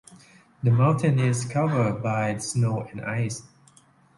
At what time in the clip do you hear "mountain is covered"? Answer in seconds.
0.71-2.01